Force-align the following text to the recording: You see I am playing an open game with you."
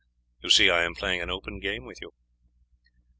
You 0.41 0.49
see 0.49 0.71
I 0.71 0.81
am 0.81 0.95
playing 0.95 1.21
an 1.21 1.29
open 1.29 1.59
game 1.59 1.85
with 1.85 2.01
you." 2.01 2.15